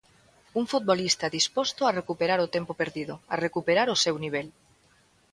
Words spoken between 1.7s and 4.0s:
a recuperar o tempo perdido, a recuperar